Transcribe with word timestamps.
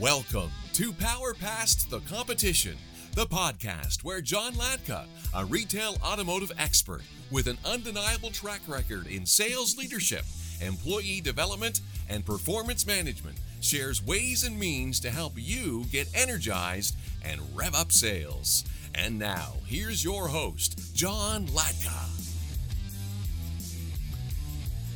Welcome 0.00 0.50
to 0.72 0.94
Power 0.94 1.34
Past 1.34 1.90
the 1.90 2.00
Competition, 2.00 2.74
the 3.14 3.26
podcast 3.26 4.02
where 4.02 4.22
John 4.22 4.54
Latka, 4.54 5.04
a 5.34 5.44
retail 5.44 5.98
automotive 6.02 6.50
expert 6.58 7.02
with 7.30 7.46
an 7.46 7.58
undeniable 7.66 8.30
track 8.30 8.62
record 8.66 9.08
in 9.08 9.26
sales 9.26 9.76
leadership, 9.76 10.24
employee 10.62 11.20
development, 11.20 11.82
and 12.08 12.24
performance 12.24 12.86
management, 12.86 13.36
shares 13.60 14.02
ways 14.02 14.42
and 14.44 14.58
means 14.58 15.00
to 15.00 15.10
help 15.10 15.34
you 15.36 15.84
get 15.92 16.08
energized 16.14 16.94
and 17.22 17.42
rev 17.54 17.74
up 17.74 17.92
sales. 17.92 18.64
And 18.94 19.18
now, 19.18 19.52
here's 19.66 20.02
your 20.02 20.28
host, 20.28 20.94
John 20.94 21.46
Latka. 21.48 22.08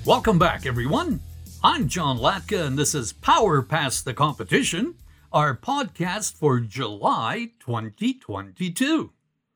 Welcome 0.07 0.39
back, 0.39 0.65
everyone. 0.65 1.21
I'm 1.67 1.89
John 1.89 2.19
Latka, 2.19 2.67
and 2.67 2.79
this 2.79 2.95
is 2.95 3.15
Power 3.15 3.63
Past 3.63 4.05
the 4.05 4.13
Competition, 4.13 4.97
our 5.33 5.57
podcast 5.57 6.37
for 6.37 6.61
July 6.61 7.53
2022. 7.59 9.11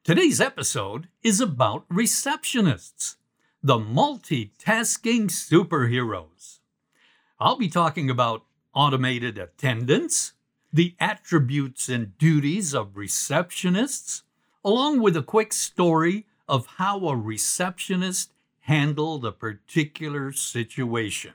Today's 0.05 0.41
episode 0.41 1.09
is 1.23 1.39
about 1.39 1.87
receptionists, 1.91 3.17
the 3.63 3.77
multitasking 3.77 5.27
superheroes. 5.27 6.61
I'll 7.39 7.59
be 7.59 7.69
talking 7.69 8.09
about 8.09 8.47
automated 8.73 9.37
attendants, 9.37 10.33
the 10.73 10.97
attributes 10.99 11.91
and 11.91 12.17
duties 12.17 12.75
of 12.75 12.95
receptionists, 12.95 14.23
along 14.65 15.03
with 15.03 15.15
a 15.15 15.23
quick 15.23 15.53
story 15.53 16.25
of 16.49 16.65
how 16.79 17.07
a 17.07 17.15
receptionist 17.15 18.33
handled 18.61 19.27
a 19.27 19.33
particular 19.33 20.33
situation. 20.33 21.35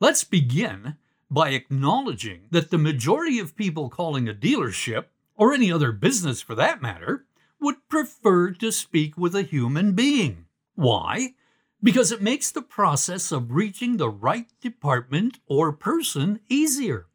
Let's 0.00 0.22
begin 0.22 0.96
by 1.28 1.50
acknowledging 1.50 2.42
that 2.52 2.70
the 2.70 2.78
majority 2.78 3.40
of 3.40 3.56
people 3.56 3.88
calling 3.88 4.28
a 4.28 4.32
dealership, 4.34 5.06
or 5.34 5.52
any 5.52 5.72
other 5.72 5.90
business 5.90 6.40
for 6.40 6.54
that 6.54 6.80
matter, 6.80 7.26
would 7.60 7.88
prefer 7.88 8.52
to 8.52 8.70
speak 8.70 9.18
with 9.18 9.34
a 9.34 9.42
human 9.42 9.94
being. 9.94 10.46
Why? 10.76 11.34
Because 11.82 12.12
it 12.12 12.22
makes 12.22 12.52
the 12.52 12.62
process 12.62 13.32
of 13.32 13.50
reaching 13.50 13.96
the 13.96 14.08
right 14.08 14.46
department 14.60 15.40
or 15.48 15.72
person 15.72 16.38
easier. 16.48 17.06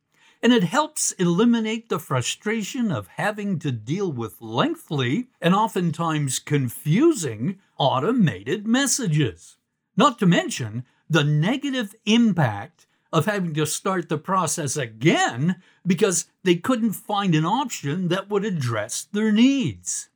And 0.42 0.52
it 0.52 0.66
helps 0.66 1.14
eliminate 1.14 1.88
the 1.88 2.00
frustration 2.00 2.92
of 2.92 3.08
having 3.08 3.60
to 3.60 3.72
deal 3.72 4.12
with 4.12 4.42
lengthy 4.42 5.30
and 5.40 5.56
oftentimes 5.56 6.40
confusing 6.40 7.60
automated 7.78 8.68
messages. 8.68 9.56
Not 9.96 10.20
to 10.20 10.26
mention 10.26 10.84
the 11.10 11.24
negative 11.24 11.96
impact 12.06 12.88
of 13.12 13.26
having 13.26 13.54
to 13.54 13.66
start 13.66 14.10
the 14.10 14.18
process 14.18 14.76
again 14.76 15.62
because 15.86 16.26
they 16.44 16.56
couldn't 16.56 16.94
find 16.94 17.36
an 17.36 17.46
option 17.46 18.08
that 18.08 18.30
would 18.30 18.44
address 18.44 19.08
their 19.12 19.32
needs. 19.32 20.10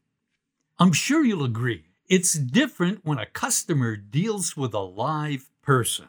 I'm 0.80 0.94
sure 0.94 1.24
you'll 1.24 1.44
agree, 1.44 1.86
it's 2.08 2.34
different 2.34 3.02
when 3.04 3.20
a 3.20 3.26
customer 3.26 3.96
deals 3.96 4.58
with 4.58 4.74
a 4.74 4.80
live 4.80 5.50
person. 5.62 6.08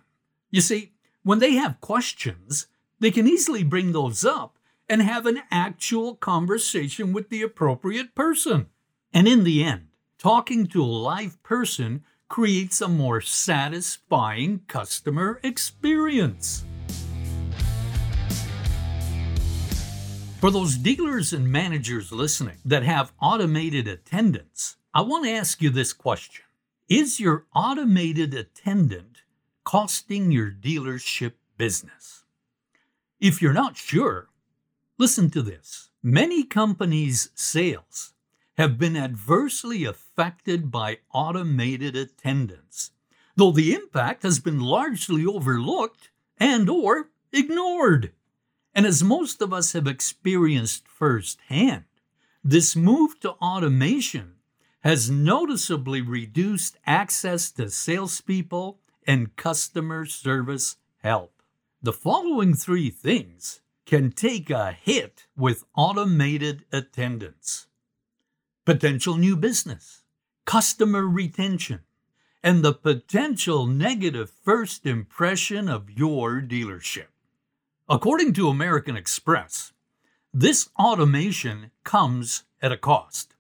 You 0.51 0.61
see, 0.61 0.93
when 1.23 1.41
they 1.41 1.53
have 1.55 1.81
questions, 1.81 2.69
they 3.01 3.11
can 3.11 3.29
easily 3.29 3.63
bring 3.63 3.93
those 3.93 4.25
up 4.25 4.59
and 4.89 5.03
have 5.03 5.27
an 5.27 5.43
actual 5.51 6.15
conversation 6.15 7.13
with 7.13 7.29
the 7.29 7.43
appropriate 7.43 8.15
person. 8.15 8.67
And 9.13 9.29
in 9.29 9.45
the 9.45 9.63
end, 9.63 9.89
talking 10.19 10.67
to 10.69 10.83
a 10.83 10.87
live 10.87 11.43
person 11.43 12.05
creates 12.29 12.81
a 12.81 12.89
more 12.89 13.21
satisfying 13.21 14.61
customer 14.69 15.41
experience. 15.43 16.65
For 20.41 20.51
those 20.51 20.77
dealers 20.77 21.33
and 21.33 21.51
managers 21.51 22.13
listening 22.13 22.59
that 22.65 22.85
have 22.85 23.13
automated 23.21 23.89
attendants, 23.89 24.77
I 24.95 25.01
want 25.01 25.25
to 25.25 25.33
ask 25.33 25.61
you 25.61 25.71
this 25.71 25.93
question 25.93 26.45
Is 26.89 27.19
your 27.19 27.47
automated 27.55 28.35
attendant 28.35 29.23
costing 29.65 30.31
your 30.31 30.51
dealership 30.51 31.33
business? 31.57 32.25
If 33.19 33.43
you're 33.43 33.53
not 33.53 33.77
sure, 33.77 34.29
listen 34.97 35.31
to 35.31 35.43
this. 35.43 35.91
Many 36.03 36.45
companies' 36.45 37.31
sales 37.35 38.13
have 38.59 38.77
been 38.77 38.97
adversely 38.97 39.85
affected 39.85 40.69
by 40.69 40.99
automated 41.15 41.95
attendants, 41.95 42.91
though 43.37 43.53
the 43.53 43.73
impact 43.73 44.25
has 44.25 44.41
been 44.41 44.59
largely 44.59 45.25
overlooked 45.25 46.11
and 46.39 46.69
or 46.69 47.09
ignored. 47.33 48.13
And 48.75 48.85
as 48.85 49.03
most 49.03 49.41
of 49.41 49.53
us 49.53 49.75
have 49.75 49.87
experienced 49.87 50.89
firsthand, 50.89 51.85
this 52.43 52.75
move 52.75 53.21
to 53.21 53.31
automation 53.35 54.35
has 54.81 55.09
noticeably 55.09 56.03
reduced 56.03 56.79
access 56.85 57.53
to 57.53 57.71
salespeople 57.71 58.81
and 59.07 59.37
customer 59.37 60.05
service 60.05 60.77
help. 61.05 61.43
The 61.81 61.93
following 61.93 62.55
three 62.55 62.91
things 62.91 63.61
can 63.87 64.11
take 64.11 64.51
a 64.51 64.73
hit 64.73 65.29
with 65.37 65.65
automated 65.77 66.65
attendants 66.73 67.68
potential 68.69 69.17
new 69.17 69.35
business, 69.35 70.03
customer 70.45 71.09
retention, 71.09 71.81
and 72.43 72.63
the 72.63 72.75
potential 72.75 73.65
negative 73.65 74.29
first 74.29 74.85
impression 74.85 75.71
of 75.71 75.89
your 75.91 76.43
dealership. 76.43 77.07
According 77.89 78.35
to 78.35 78.51
American 78.51 78.95
Express, 78.95 79.73
this 80.35 80.69
automation 80.79 81.71
comes 81.83 82.43
at 82.61 82.71
a 82.71 82.77
cost. 82.77 83.35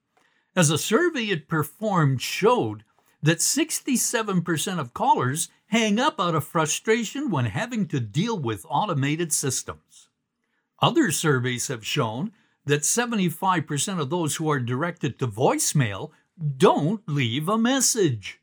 As 0.56 0.70
a 0.70 0.78
survey 0.78 1.24
it 1.24 1.46
performed 1.46 2.22
showed 2.22 2.84
that 3.22 3.40
67% 3.40 4.78
of 4.78 4.94
callers 4.94 5.50
hang 5.66 6.00
up 6.00 6.18
out 6.18 6.34
of 6.34 6.44
frustration 6.44 7.28
when 7.28 7.44
having 7.44 7.86
to 7.88 8.00
deal 8.00 8.38
with 8.38 8.64
automated 8.66 9.34
systems. 9.34 10.08
Other 10.80 11.10
surveys 11.10 11.68
have 11.68 11.84
shown 11.84 12.32
that 12.68 12.82
75% 12.82 13.98
of 13.98 14.10
those 14.10 14.36
who 14.36 14.50
are 14.50 14.60
directed 14.60 15.18
to 15.18 15.26
voicemail 15.26 16.10
don't 16.56 17.02
leave 17.08 17.48
a 17.48 17.58
message. 17.58 18.40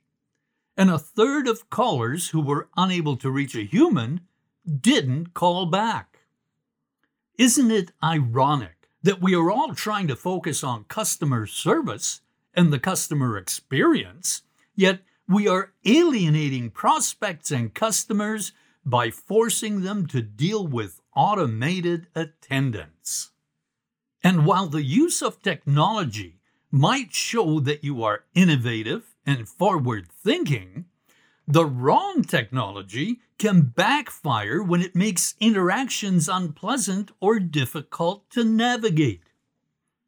And 0.75 0.89
a 0.89 0.99
third 0.99 1.47
of 1.47 1.69
callers 1.69 2.29
who 2.29 2.41
were 2.41 2.67
unable 2.75 3.15
to 3.17 3.31
reach 3.31 3.55
a 3.55 3.63
human 3.63 4.21
didn't 4.65 5.33
call 5.33 5.67
back. 5.67 6.19
Isn't 7.37 7.69
it 7.71 7.91
ironic 8.03 8.89
that 9.03 9.21
we 9.21 9.35
are 9.35 9.51
all 9.51 9.75
trying 9.75 10.07
to 10.07 10.15
focus 10.15 10.63
on 10.63 10.85
customer 10.85 11.45
service 11.45 12.21
and 12.53 12.73
the 12.73 12.79
customer 12.79 13.37
experience, 13.37 14.41
yet 14.75 15.01
we 15.27 15.47
are 15.47 15.73
alienating 15.85 16.71
prospects 16.71 17.51
and 17.51 17.73
customers 17.73 18.53
by 18.83 19.11
forcing 19.11 19.81
them 19.81 20.07
to 20.07 20.21
deal 20.21 20.65
with 20.65 21.01
automated 21.15 22.07
attendants? 22.15 23.31
And 24.25 24.43
while 24.43 24.65
the 24.65 24.81
use 24.81 25.21
of 25.21 25.43
technology 25.43 26.39
might 26.71 27.13
show 27.13 27.59
that 27.59 27.83
you 27.83 28.03
are 28.03 28.23
innovative 28.33 29.13
and 29.23 29.47
forward 29.47 30.07
thinking, 30.11 30.85
the 31.47 31.67
wrong 31.67 32.23
technology 32.23 33.19
can 33.37 33.61
backfire 33.61 34.63
when 34.63 34.81
it 34.81 34.95
makes 34.95 35.35
interactions 35.39 36.27
unpleasant 36.27 37.11
or 37.19 37.39
difficult 37.39 38.27
to 38.31 38.43
navigate. 38.43 39.21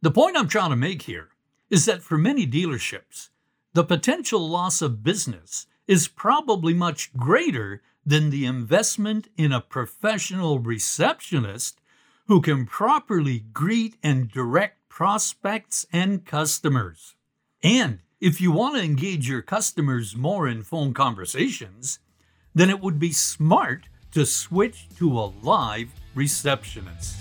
The 0.02 0.10
point 0.10 0.36
I'm 0.36 0.48
trying 0.48 0.72
to 0.72 0.76
make 0.76 1.04
here 1.04 1.30
is 1.70 1.86
that 1.86 2.02
for 2.02 2.18
many 2.18 2.48
dealerships, 2.48 3.30
the 3.74 3.84
potential 3.84 4.50
loss 4.50 4.82
of 4.82 5.04
business 5.04 5.68
is 5.86 6.08
probably 6.08 6.74
much 6.74 7.16
greater 7.16 7.84
than 8.04 8.32
the 8.32 8.48
investment 8.48 9.28
in 9.38 9.52
a 9.52 9.62
professional 9.62 10.58
receptionist 10.58 11.80
who 12.28 12.42
can 12.42 12.66
properly 12.66 13.40
greet 13.54 13.96
and 14.04 14.30
direct 14.30 14.90
prospects 14.90 15.86
and 15.94 16.26
customers. 16.26 17.16
And 17.64 18.00
if 18.20 18.42
you 18.42 18.52
want 18.52 18.76
to 18.76 18.84
engage 18.84 19.30
your 19.30 19.42
customers 19.42 20.16
more 20.16 20.48
in 20.48 20.64
phone 20.64 20.94
conversations, 20.94 22.00
then 22.54 22.70
it 22.70 22.82
would 22.82 23.00
be 23.00 23.14
smart 23.14 23.84
to 24.12 24.26
switch 24.26 24.88
to 24.98 25.18
a 25.18 25.32
live 25.42 25.90
receptionist. 26.16 27.16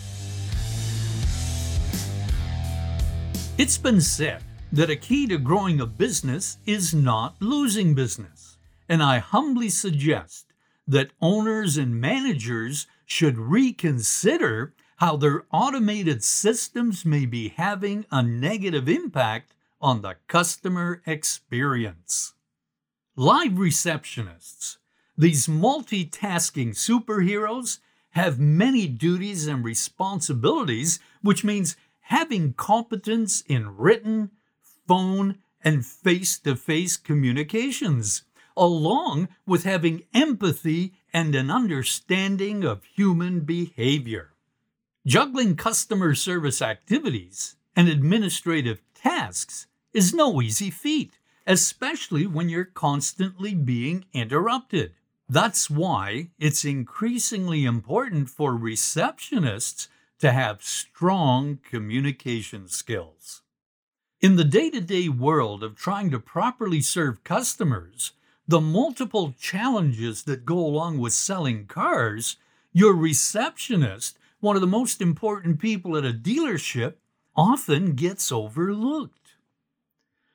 It's 3.58 3.78
been 3.78 4.00
said 4.00 4.42
that 4.72 4.90
a 4.90 4.96
key 4.96 5.26
to 5.28 5.38
growing 5.38 5.80
a 5.80 5.86
business 5.86 6.58
is 6.66 6.92
not 6.92 7.36
losing 7.40 7.94
business. 7.94 8.58
And 8.88 9.02
I 9.02 9.18
humbly 9.18 9.68
suggest 9.68 10.46
that 10.88 11.12
owners 11.20 11.76
and 11.76 12.00
managers 12.00 12.86
should 13.04 13.38
reconsider 13.38 14.74
how 14.96 15.16
their 15.16 15.44
automated 15.52 16.24
systems 16.24 17.04
may 17.04 17.26
be 17.26 17.48
having 17.50 18.06
a 18.10 18.22
negative 18.22 18.88
impact 18.88 19.52
on 19.80 20.02
the 20.02 20.16
customer 20.26 21.02
experience. 21.06 22.34
Live 23.14 23.52
receptionists, 23.52 24.78
these 25.16 25.46
multitasking 25.46 26.70
superheroes, 26.70 27.78
have 28.10 28.38
many 28.38 28.86
duties 28.86 29.46
and 29.46 29.62
responsibilities, 29.62 30.98
which 31.20 31.44
means 31.44 31.76
having 32.00 32.54
competence 32.54 33.42
in 33.42 33.76
written, 33.76 34.30
phone, 34.88 35.36
and 35.62 35.84
face 35.84 36.38
to 36.38 36.56
face 36.56 36.96
communications, 36.96 38.22
along 38.56 39.28
with 39.46 39.64
having 39.64 40.04
empathy 40.14 40.94
and 41.12 41.34
an 41.34 41.50
understanding 41.50 42.64
of 42.64 42.84
human 42.84 43.40
behavior. 43.40 44.30
Juggling 45.06 45.54
customer 45.54 46.16
service 46.16 46.60
activities 46.60 47.54
and 47.76 47.88
administrative 47.88 48.80
tasks 48.92 49.68
is 49.94 50.12
no 50.12 50.42
easy 50.42 50.68
feat, 50.68 51.12
especially 51.46 52.26
when 52.26 52.48
you're 52.48 52.64
constantly 52.64 53.54
being 53.54 54.04
interrupted. 54.12 54.94
That's 55.28 55.70
why 55.70 56.30
it's 56.40 56.64
increasingly 56.64 57.64
important 57.64 58.30
for 58.30 58.54
receptionists 58.54 59.86
to 60.18 60.32
have 60.32 60.64
strong 60.64 61.60
communication 61.62 62.66
skills. 62.66 63.42
In 64.20 64.34
the 64.34 64.42
day 64.42 64.70
to 64.70 64.80
day 64.80 65.08
world 65.08 65.62
of 65.62 65.76
trying 65.76 66.10
to 66.10 66.18
properly 66.18 66.80
serve 66.80 67.22
customers, 67.22 68.10
the 68.48 68.60
multiple 68.60 69.36
challenges 69.38 70.24
that 70.24 70.44
go 70.44 70.58
along 70.58 70.98
with 70.98 71.12
selling 71.12 71.66
cars, 71.66 72.38
your 72.72 72.92
receptionist, 72.92 74.18
one 74.40 74.56
of 74.56 74.60
the 74.60 74.66
most 74.66 75.00
important 75.00 75.58
people 75.58 75.96
at 75.96 76.04
a 76.04 76.12
dealership, 76.12 76.94
often 77.34 77.94
gets 77.94 78.32
overlooked. 78.32 79.34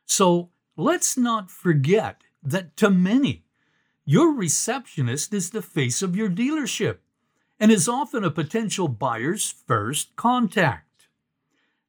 So 0.06 0.50
let's 0.75 1.18
not 1.18 1.50
forget 1.50 2.21
that 2.44 2.75
to 2.77 2.89
many, 2.89 3.45
your 4.06 4.33
receptionist 4.33 5.33
is 5.33 5.50
the 5.50 5.62
face 5.62 6.01
of 6.01 6.15
your 6.15 6.30
dealership 6.30 6.98
and 7.59 7.71
is 7.71 7.88
often 7.88 8.24
a 8.24 8.31
potential 8.31 8.88
buyer's 8.88 9.51
first 9.51 10.15
contact. 10.15 11.07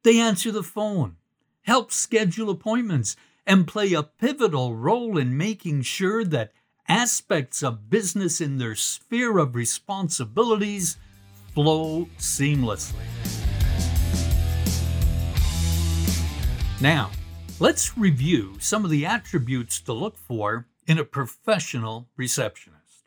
They 0.03 0.19
answer 0.21 0.53
the 0.53 0.63
phone, 0.63 1.17
help 1.63 1.93
schedule 1.93 2.51
appointments, 2.51 3.17
and 3.47 3.67
play 3.67 3.93
a 3.93 4.03
pivotal 4.03 4.75
role 4.75 5.19
in 5.19 5.37
making 5.37 5.83
sure 5.83 6.25
that 6.25 6.53
aspects 6.89 7.63
of 7.63 7.89
business 7.89 8.41
in 8.41 8.59
their 8.59 8.75
sphere 8.75 9.39
of 9.39 9.55
responsibilities 9.55 10.97
flow 11.55 12.09
seamlessly. 12.19 12.95
Now, 16.81 17.11
let's 17.61 17.97
review 17.97 18.57
some 18.59 18.85
of 18.85 18.91
the 18.91 19.07
attributes 19.07 19.81
to 19.83 19.93
look 19.93 20.17
for 20.17 20.67
in 20.87 20.99
a 20.99 21.05
professional 21.05 22.09
receptionist. 22.17 23.05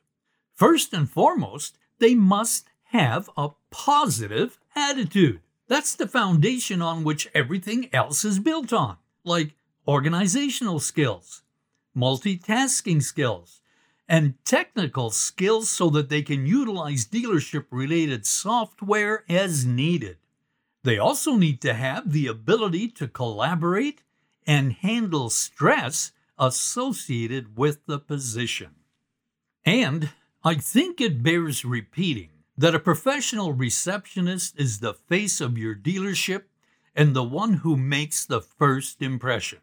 First 0.53 0.93
and 0.93 1.09
foremost, 1.09 1.77
they 1.99 2.15
must 2.15 2.69
have 2.85 3.29
a 3.35 3.49
positive 3.71 4.59
attitude. 4.75 5.41
That's 5.67 5.95
the 5.95 6.07
foundation 6.07 6.81
on 6.81 7.03
which 7.03 7.27
everything 7.33 7.89
else 7.93 8.23
is 8.23 8.39
built 8.39 8.71
on, 8.71 8.97
like 9.23 9.55
organizational 9.87 10.79
skills, 10.79 11.41
multitasking 11.97 13.01
skills, 13.03 13.61
and 14.07 14.35
technical 14.45 15.09
skills 15.09 15.69
so 15.69 15.89
that 15.89 16.09
they 16.09 16.21
can 16.21 16.45
utilize 16.45 17.05
dealership 17.05 17.65
related 17.71 18.25
software 18.25 19.23
as 19.27 19.65
needed. 19.65 20.17
They 20.83 20.99
also 20.99 21.35
need 21.35 21.61
to 21.61 21.73
have 21.73 22.11
the 22.11 22.27
ability 22.27 22.89
to 22.89 23.07
collaborate 23.07 24.01
and 24.45 24.73
handle 24.73 25.29
stress 25.31 26.11
associated 26.37 27.57
with 27.57 27.85
the 27.87 27.97
position. 27.97 28.75
And 29.65 30.11
I 30.43 30.55
think 30.55 31.01
it 31.01 31.23
bears 31.23 31.65
repeating 31.65 32.29
that 32.57 32.75
a 32.75 32.79
professional 32.79 33.53
receptionist 33.53 34.59
is 34.59 34.79
the 34.79 34.93
face 34.93 35.41
of 35.41 35.57
your 35.57 35.75
dealership 35.75 36.43
and 36.95 37.15
the 37.15 37.23
one 37.23 37.53
who 37.55 37.75
makes 37.75 38.25
the 38.25 38.41
first 38.41 39.01
impression. 39.01 39.59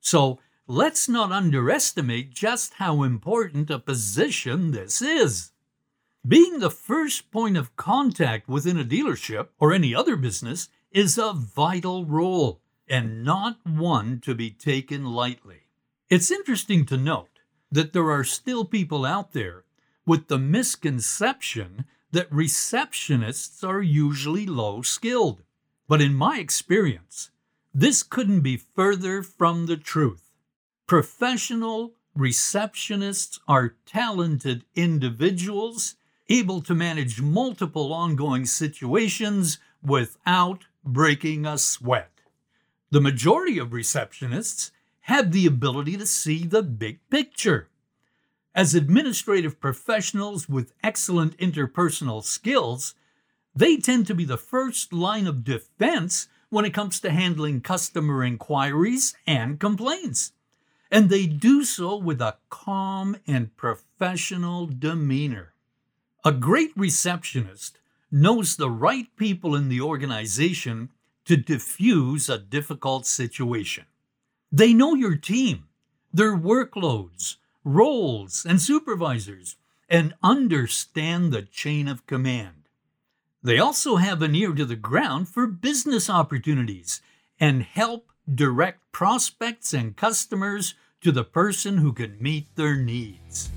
So 0.00 0.40
let's 0.70 1.08
not 1.08 1.32
underestimate 1.32 2.32
just 2.32 2.74
how 2.74 3.02
important 3.02 3.68
a 3.70 3.78
position 3.80 4.70
this 4.70 5.02
is. 5.02 5.50
Being 6.26 6.60
the 6.60 6.70
first 6.70 7.32
point 7.32 7.56
of 7.56 7.74
contact 7.74 8.48
within 8.48 8.78
a 8.78 8.84
dealership 8.84 9.48
or 9.58 9.72
any 9.72 9.92
other 9.92 10.14
business 10.14 10.68
is 10.92 11.18
a 11.18 11.32
vital 11.32 12.04
role 12.04 12.60
and 12.88 13.24
not 13.24 13.58
one 13.66 14.20
to 14.20 14.32
be 14.32 14.50
taken 14.50 15.06
lightly. 15.06 15.62
It's 16.08 16.30
interesting 16.30 16.86
to 16.86 16.96
note 16.96 17.40
that 17.72 17.92
there 17.92 18.08
are 18.08 18.22
still 18.22 18.64
people 18.64 19.04
out 19.04 19.32
there 19.32 19.64
with 20.06 20.28
the 20.28 20.38
misconception 20.38 21.84
that 22.12 22.30
receptionists 22.30 23.66
are 23.66 23.82
usually 23.82 24.46
low 24.46 24.82
skilled. 24.82 25.42
But 25.88 26.00
in 26.00 26.14
my 26.14 26.38
experience, 26.38 27.30
this 27.74 28.04
couldn't 28.04 28.42
be 28.42 28.56
further 28.56 29.24
from 29.24 29.66
the 29.66 29.76
truth. 29.76 30.29
Professional 30.90 31.92
receptionists 32.18 33.38
are 33.46 33.76
talented 33.86 34.64
individuals 34.74 35.94
able 36.28 36.60
to 36.62 36.74
manage 36.74 37.22
multiple 37.22 37.92
ongoing 37.92 38.44
situations 38.44 39.60
without 39.84 40.64
breaking 40.84 41.46
a 41.46 41.58
sweat. 41.58 42.10
The 42.90 43.00
majority 43.00 43.56
of 43.56 43.68
receptionists 43.68 44.72
have 45.02 45.30
the 45.30 45.46
ability 45.46 45.96
to 45.96 46.06
see 46.06 46.44
the 46.44 46.64
big 46.64 46.98
picture. 47.08 47.68
As 48.52 48.74
administrative 48.74 49.60
professionals 49.60 50.48
with 50.48 50.72
excellent 50.82 51.36
interpersonal 51.38 52.24
skills, 52.24 52.96
they 53.54 53.76
tend 53.76 54.08
to 54.08 54.14
be 54.16 54.24
the 54.24 54.36
first 54.36 54.92
line 54.92 55.28
of 55.28 55.44
defense 55.44 56.26
when 56.48 56.64
it 56.64 56.74
comes 56.74 56.98
to 56.98 57.12
handling 57.12 57.60
customer 57.60 58.24
inquiries 58.24 59.14
and 59.24 59.60
complaints. 59.60 60.32
And 60.90 61.08
they 61.08 61.26
do 61.26 61.64
so 61.64 61.96
with 61.96 62.20
a 62.20 62.36
calm 62.48 63.16
and 63.26 63.56
professional 63.56 64.66
demeanor. 64.66 65.54
A 66.24 66.32
great 66.32 66.72
receptionist 66.76 67.78
knows 68.10 68.56
the 68.56 68.70
right 68.70 69.06
people 69.16 69.54
in 69.54 69.68
the 69.68 69.80
organization 69.80 70.90
to 71.24 71.36
diffuse 71.36 72.28
a 72.28 72.38
difficult 72.38 73.06
situation. 73.06 73.84
They 74.50 74.72
know 74.72 74.94
your 74.94 75.16
team, 75.16 75.68
their 76.12 76.36
workloads, 76.36 77.36
roles, 77.62 78.44
and 78.44 78.60
supervisors, 78.60 79.56
and 79.88 80.14
understand 80.22 81.32
the 81.32 81.42
chain 81.42 81.86
of 81.86 82.06
command. 82.06 82.68
They 83.42 83.58
also 83.58 83.96
have 83.96 84.22
an 84.22 84.34
ear 84.34 84.52
to 84.54 84.64
the 84.64 84.76
ground 84.76 85.28
for 85.28 85.46
business 85.46 86.10
opportunities 86.10 87.00
and 87.38 87.62
help 87.62 88.09
direct 88.32 88.80
prospects 88.92 89.72
and 89.72 89.96
customers 89.96 90.74
to 91.00 91.12
the 91.12 91.24
person 91.24 91.78
who 91.78 91.92
can 91.92 92.16
meet 92.20 92.54
their 92.56 92.76
needs. 92.76 93.50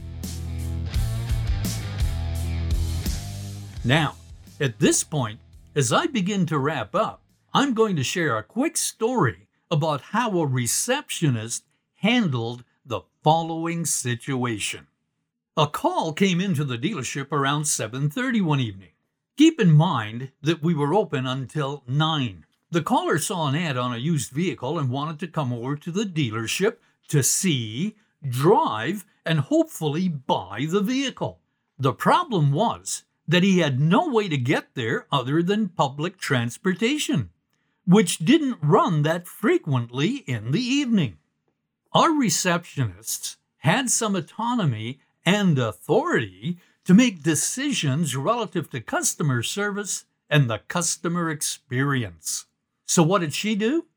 Now, 3.83 4.15
at 4.59 4.79
this 4.79 5.03
point, 5.03 5.39
as 5.75 5.91
I 5.91 6.07
begin 6.07 6.45
to 6.45 6.57
wrap 6.57 6.95
up, 6.95 7.21
I'm 7.53 7.73
going 7.73 7.95
to 7.97 8.03
share 8.03 8.37
a 8.37 8.43
quick 8.43 8.77
story 8.77 9.47
about 9.69 10.01
how 10.01 10.37
a 10.39 10.47
receptionist 10.47 11.65
handled 11.95 12.63
the 12.85 13.01
following 13.23 13.85
situation. 13.85 14.87
A 15.57 15.67
call 15.67 16.13
came 16.13 16.41
into 16.41 16.63
the 16.63 16.77
dealership 16.77 17.31
around 17.31 17.63
7:30 17.63 18.41
one 18.41 18.59
evening. 18.59 18.93
Keep 19.37 19.59
in 19.59 19.71
mind 19.71 20.31
that 20.41 20.63
we 20.63 20.73
were 20.73 20.93
open 20.93 21.25
until 21.27 21.83
9. 21.87 22.45
The 22.73 22.81
caller 22.81 23.19
saw 23.19 23.49
an 23.49 23.55
ad 23.55 23.77
on 23.77 23.93
a 23.93 23.99
used 23.99 24.31
vehicle 24.31 24.79
and 24.79 24.89
wanted 24.89 25.19
to 25.19 25.27
come 25.27 25.53
over 25.53 25.75
to 25.75 25.91
the 25.91 26.05
dealership 26.05 26.77
to 27.09 27.21
see, 27.21 27.95
drive, 28.27 29.05
and 29.23 29.41
hopefully 29.41 30.09
buy 30.09 30.65
the 30.67 30.81
vehicle. 30.81 31.39
The 31.77 31.93
problem 31.93 32.51
was 32.51 33.03
that 33.27 33.43
he 33.43 33.59
had 33.59 33.79
no 33.79 34.07
way 34.07 34.27
to 34.27 34.37
get 34.37 34.73
there 34.73 35.05
other 35.11 35.43
than 35.43 35.69
public 35.69 36.17
transportation, 36.17 37.29
which 37.85 38.17
didn't 38.17 38.57
run 38.63 39.03
that 39.03 39.27
frequently 39.27 40.23
in 40.25 40.49
the 40.49 40.63
evening. 40.63 41.19
Our 41.91 42.09
receptionists 42.09 43.35
had 43.57 43.91
some 43.91 44.15
autonomy 44.15 44.99
and 45.23 45.59
authority 45.59 46.57
to 46.85 46.95
make 46.95 47.21
decisions 47.21 48.15
relative 48.15 48.71
to 48.71 48.81
customer 48.81 49.43
service 49.43 50.05
and 50.27 50.49
the 50.49 50.57
customer 50.67 51.29
experience. 51.29 52.47
So, 52.93 53.01
what 53.01 53.21
did 53.21 53.33
she 53.33 53.55
do? 53.55 53.87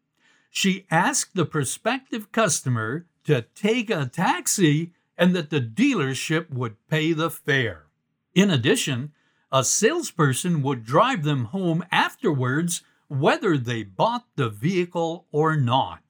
She 0.48 0.86
asked 0.90 1.34
the 1.34 1.44
prospective 1.44 2.32
customer 2.32 3.04
to 3.24 3.42
take 3.42 3.90
a 3.90 4.06
taxi 4.06 4.92
and 5.18 5.36
that 5.36 5.50
the 5.50 5.60
dealership 5.60 6.48
would 6.48 6.76
pay 6.88 7.12
the 7.12 7.28
fare. 7.28 7.88
In 8.34 8.50
addition, 8.50 9.12
a 9.52 9.64
salesperson 9.64 10.62
would 10.62 10.82
drive 10.82 11.24
them 11.24 11.44
home 11.44 11.84
afterwards 11.92 12.84
whether 13.08 13.58
they 13.58 13.82
bought 13.82 14.24
the 14.36 14.48
vehicle 14.48 15.26
or 15.30 15.58
not. 15.58 16.00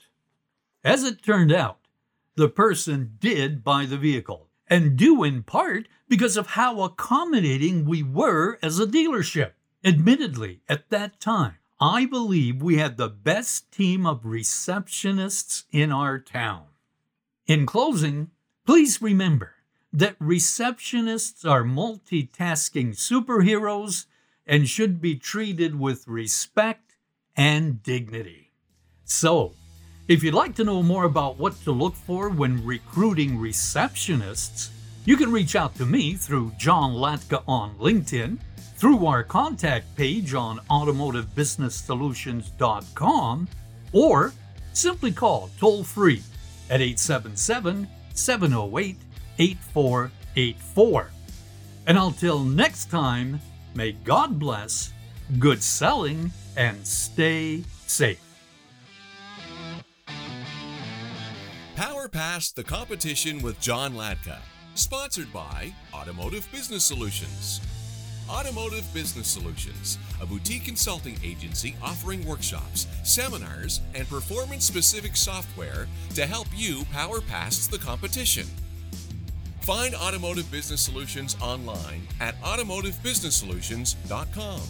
As 0.85 1.03
it 1.03 1.25
turned 1.25 1.51
out, 1.51 1.81
the 2.37 2.49
person 2.49 3.17
did 3.19 3.65
buy 3.65 3.85
the 3.87 3.99
vehicle 3.99 4.47
and 4.69 4.97
due 4.97 5.25
in 5.25 5.43
part 5.43 5.89
because 6.09 6.37
of 6.37 6.51
how 6.51 6.83
accommodating 6.83 7.85
we 7.85 8.05
were 8.05 8.61
as 8.63 8.79
a 8.79 8.87
dealership. 8.87 9.55
Admittedly, 9.83 10.61
at 10.69 10.89
that 10.91 11.19
time, 11.19 11.57
I 11.81 12.07
believe 12.07 12.63
we 12.63 12.79
had 12.79 12.97
the 12.97 13.09
best 13.09 13.71
team 13.71 14.07
of 14.07 14.23
receptionists 14.23 15.65
in 15.71 15.93
our 15.93 16.19
town. 16.19 16.65
In 17.47 17.67
closing, 17.67 18.31
please 18.65 19.03
remember 19.03 19.57
that 19.93 20.19
receptionists 20.19 21.49
are 21.49 21.65
multitasking 21.65 22.97
superheroes 22.97 24.07
and 24.47 24.69
should 24.69 25.03
be 25.03 25.17
treated 25.17 25.79
with 25.79 26.09
respect 26.09 26.97
and 27.37 27.83
dignity. 27.83 28.53
So, 29.05 29.53
if 30.09 30.23
you'd 30.23 30.35
like 30.35 30.55
to 30.55 30.65
know 30.65 30.83
more 30.83 31.05
about 31.05 31.39
what 31.39 31.63
to 31.65 31.73
look 31.73 31.95
for 31.95 32.31
when 32.31 32.65
recruiting 32.65 33.39
receptionists, 33.39 34.71
you 35.07 35.17
can 35.17 35.33
reach 35.33 35.57
out 35.57 35.75
to 35.77 35.87
me 35.87 36.13
through 36.15 36.53
John 36.59 36.93
Latka 36.93 37.43
on 37.49 37.75
LinkedIn, 37.77 38.37
through 38.77 39.07
our 39.07 39.23
contact 39.23 39.97
page 39.97 40.35
on 40.35 40.59
automotivebusinesssolutions.com, 40.71 43.49
or 43.93 44.35
simply 44.75 45.13
call 45.13 45.49
toll 45.59 45.83
free 45.83 46.23
at 46.69 46.83
877 46.83 47.89
708 48.13 48.97
8484. 49.39 51.11
And 51.87 51.99
until 51.99 52.43
next 52.43 52.91
time, 52.91 53.39
may 53.75 53.93
God 53.93 54.39
bless, 54.39 54.93
good 55.39 55.63
selling, 55.63 56.31
and 56.57 56.87
stay 56.87 57.63
safe. 57.87 58.21
Power 61.77 62.09
Past 62.09 62.57
the 62.57 62.65
Competition 62.65 63.43
with 63.43 63.61
John 63.61 63.95
Latka, 63.95 64.39
sponsored 64.77 65.33
by 65.33 65.73
Automotive 65.95 66.47
Business 66.53 66.85
Solutions. 66.85 67.63
Automotive 68.29 68.85
Business 68.93 69.29
Solutions, 69.29 69.99
a 70.21 70.27
boutique 70.27 70.65
consulting 70.65 71.17
agency 71.25 71.77
offering 71.83 72.27
workshops, 72.27 72.87
seminars, 73.05 73.81
and 73.95 74.09
performance 74.09 74.65
specific 74.65 75.15
software 75.17 75.87
to 76.15 76.27
help 76.27 76.49
you 76.55 76.85
power 76.93 77.21
past 77.21 77.71
the 77.71 77.79
competition. 77.79 78.47
Find 79.61 79.95
Automotive 79.95 80.51
Business 80.51 80.81
Solutions 80.81 81.37
online 81.41 82.09
at 82.21 82.35
automotivebusinesssolutions.com. 82.43 84.61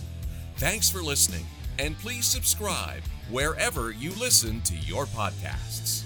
Thanks 0.57 0.89
for 0.89 1.03
listening, 1.03 1.45
and 1.79 1.99
please 1.99 2.27
subscribe 2.27 3.03
wherever 3.31 3.91
you 3.91 4.11
listen 4.13 4.61
to 4.63 4.75
your 4.77 5.05
podcasts. 5.07 6.06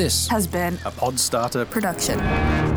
This 0.00 0.28
has 0.28 0.46
been 0.46 0.78
a 0.86 0.90
Podstarter 0.90 1.68
production. 1.68 2.69